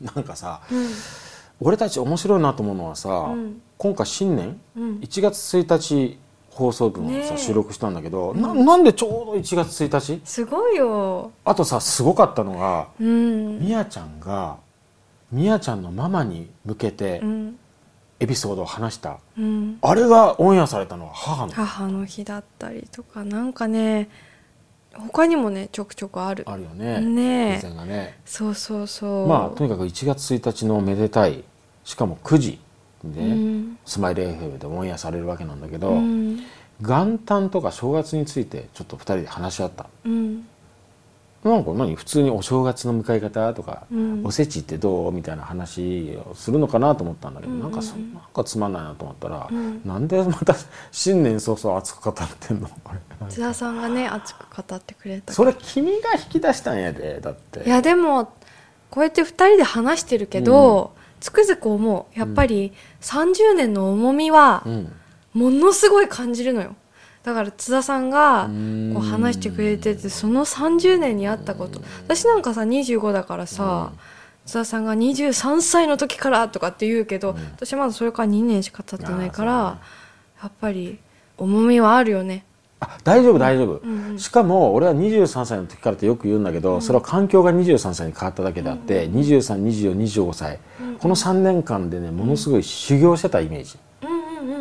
[0.00, 0.88] なんかさ、うん。
[1.60, 3.62] 俺たち面白いなと思うのはさ、うん。
[3.76, 4.98] 今回新年うん。
[4.98, 6.18] 1月1日
[6.50, 10.20] 放送分をさ、収録したんだけど、ななんでちょうど1月1日？
[10.24, 11.30] すごいよ。
[11.44, 13.60] あとさすごかったのがうん。
[13.60, 14.56] みやちゃんが
[15.30, 17.58] みやちゃんのママに向けてうん。
[18.22, 19.78] エピソードを話した、うん。
[19.80, 24.10] あれがオンエアされたのは母の母の日だったりとかなんかね
[24.94, 26.44] 他にもねちょくちょくある。
[26.46, 27.00] あるよね。
[27.00, 28.18] ねがね。
[28.24, 29.28] そうそうそう。
[29.28, 31.44] まあとにかく1月1日のめでたい。
[31.84, 32.60] しかも9時
[33.04, 33.78] で、うん。
[33.84, 36.40] スマイル FM でオンエアされるわけなんだけど、うん。
[36.80, 39.86] 元旦とか正月についてちょっと2人で話し合った。
[40.04, 40.46] うん
[41.42, 44.22] なんか何普通にお正月の迎え方とか、うん。
[44.26, 49.80] おせちってどうみたいな話をするのかなと思ったんだけど、うんなんかそなんかつまんないなと思ったら、うん。
[49.84, 50.54] なんでまた
[50.92, 52.68] 新年早々熱く語ってんの？
[52.84, 53.00] これ。
[53.30, 57.64] 津田さんがね熱く語ってくれたそれ君が引き出したんやでだって。
[57.64, 58.26] いやでも
[58.90, 62.18] こうやって2人で話してるけど、つくづく思う。
[62.18, 64.92] やっぱり30年の重みはうん。
[65.32, 66.74] ものすごい感じるのよ
[67.22, 68.94] だから津田さんがん。
[68.94, 71.80] こう話してくれててその30年にあったこと。
[72.04, 73.92] 私なんかさ25だからさ
[74.46, 79.78] 津田さんが23歳の時からとかって言うけど、私まだそれから2年しか経ってないから、
[80.42, 80.98] やっぱり
[81.36, 82.44] 重みはあるよね。
[82.80, 84.18] あ大丈夫大丈夫、うんうん。
[84.18, 90.58] しかも俺は23歳の時からってよく言うんだけど、それは環境が23歳に変わっただけであって、232425歳、
[90.98, 93.76] この3年間でねものすごい修行してたイメージ、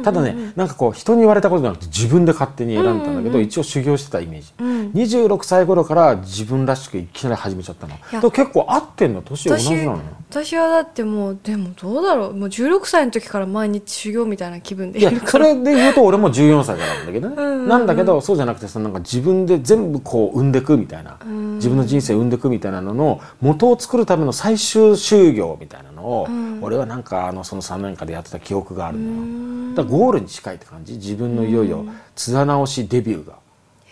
[0.10, 0.34] うんうんうん。
[0.34, 4.92] ただね、なんかこう人に言われたことじゃなくて自分で勝手に選んだんだけど、一応修行してたイメージ、うん。
[4.92, 7.94] 26歳頃から自分らしくいきなり始めちゃったの。
[8.12, 9.22] やでも結構合ってんの？
[9.22, 9.92] 年同じなの？
[9.92, 12.34] よ私はだってもうでもどうだろう？
[12.34, 17.68] もう16歳の時から毎日修行みたいな気分でいやそれで言うと俺も14歳からなんだけどね、うんうんうん。
[17.68, 21.56] なんだけどそうじゃなくてさなんか自分で全部こう生んでくみたいな、ん。
[21.56, 26.60] 自分の人生を生んでくみたいなのの元を作るための最終修行みたいなのを、ん。
[26.62, 30.94] 俺はなんかあのその3年間でやってた記憶があるのよ、んだゴールに近いって感じ。
[30.94, 33.38] 自分のいよいよ津田直しデビューが、こ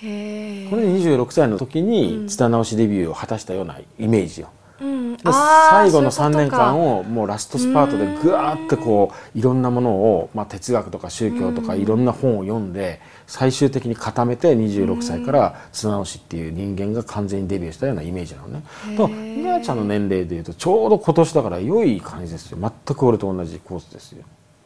[0.02, 6.68] れで26歳の時に津田直しデビューを果たしたようなイメージよ、うん、最後の3そういうことか。
[6.68, 18.64] 年間をもうラストスパートでぐわーってこういろんなものを、まあ、哲学とか宗教とかいろんな本を読んで最終的に固めて26歳から津直しっていう人間が完全にデビューしたようなイメージなのね。
[18.96, 22.60] とみなちゃんの年齢でいうとちょうど今年だから良い感じですよ。
[22.60, 24.24] 全く俺と同じコースですよ。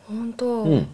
[0.10, 0.88] 本当、うん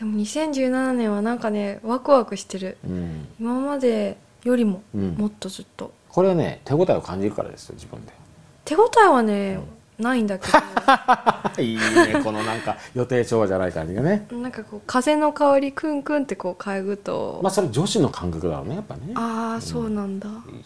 [0.00, 2.78] でも2017年はなんかねワクワクしてる。
[2.84, 5.14] うん、今までよりもうん。
[5.16, 8.12] もっとずっと、これはね手応えを感じるからですよ自分で。
[8.64, 9.60] 手応えはね、
[9.98, 10.46] ないんだけ
[11.62, 14.26] いいねこのなんか予定調和じゃない感じがね。
[14.30, 19.12] どなんかこう風の香りクンクンってこう嗅ぐと、まあそれ女子の感覚だろうねやっぱね。
[19.14, 20.64] ああそうなんだ、いい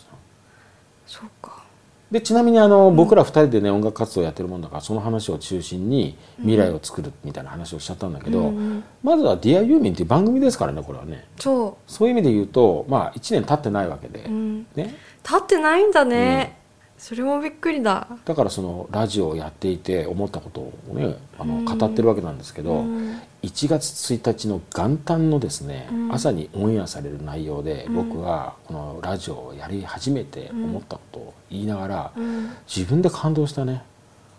[1.06, 1.64] そうか
[2.14, 11.26] でちなみにあの、僕ら2人でね音楽活動やってるもんだからその話を中心に未来を作るみたいな話をしちゃったんだけど、うんうんまずは「ディアユーミンっていう番組ですからねこれはね。
[11.40, 14.94] そそういう意味で言うとまあ1年経ってないわけで、う、うん、ね、
[15.24, 16.56] 立ってないんだね、
[16.98, 18.06] それもびっくりだ。
[18.24, 23.20] だからそのラジオをやっていて思ったことをねあの語ってるわけなんですけど、うん。
[23.42, 26.14] 1月1日の元旦のですね、うん。
[26.14, 32.50] 朝にオンエアされる内容で、僕はこのラジオをやり始めて思ったことを言いながら、うん。
[32.66, 33.82] 自分で感動したね。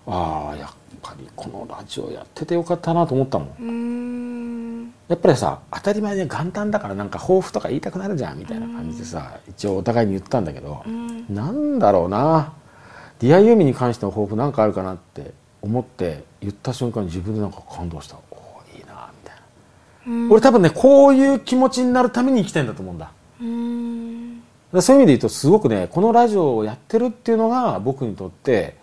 [0.07, 0.69] ああやっ
[1.01, 3.47] ぱりこのラジオやっててよかったなと思ったもん。
[3.47, 4.93] うーん。
[5.07, 12.53] やっぱりさ当たり前で元旦だからなんか抱負とか言いたくなるじゃんみたいな感じでさ、一応お互いに言ったんだけど、うんなんだろうな。
[13.19, 18.17] ディアユーミンに関しての抱負なんかあるかなって思って言った瞬間に自分でなんか感動した。
[18.31, 19.35] おおいいなみたい
[20.07, 20.31] な、うん。
[20.31, 23.11] 俺多分ねこういう気持ちになるために生きてんだと思うんだ。
[23.41, 24.39] うん。
[24.73, 28.75] でそういう意味で言うとすごくねこのラジオをやってるっていうのが僕にとって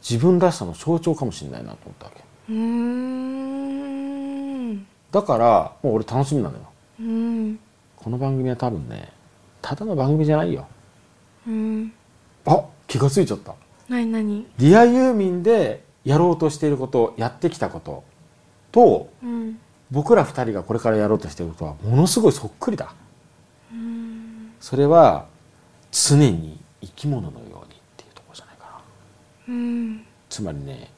[0.00, 2.22] 自分らしさの象徴かもしれないなと思ったわけ。
[5.10, 6.64] だからもう俺楽しみなのよ。
[7.00, 7.58] うん。
[7.96, 9.12] この番組は多分ね
[9.60, 10.66] ただの番組じゃないよ
[11.46, 11.92] うん。
[12.46, 13.54] あ気がついちゃった。
[13.88, 14.46] 何何？
[14.58, 18.04] ディアユーミンでやろうとしていることやってきたこと。
[18.70, 19.58] とうん。
[19.90, 22.94] 僕ら二人がこれからやろうとしていることはものすごいそっくりだ。
[23.72, 24.52] うん。
[24.60, 25.26] それは
[25.90, 27.54] 常に生き物のようにっ
[27.96, 28.64] ていうところじゃないか
[29.48, 29.54] な。
[29.54, 30.04] うん。
[30.30, 30.90] つまりね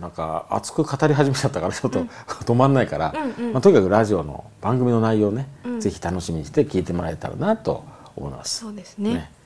[0.00, 2.04] なんか熱く語り始めちゃったからちょっと、
[2.44, 3.52] 止まんないから、うんうん。
[3.52, 5.80] まあ、とにかくラジオの番組の内容をね、うん。
[5.80, 7.84] ぜひ楽しみにして聞いてもらえたらなと
[8.18, 8.58] 思います。
[8.60, 9.37] そうですねね